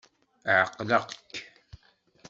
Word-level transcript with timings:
Ɛeqleɣ-k. 0.59 1.21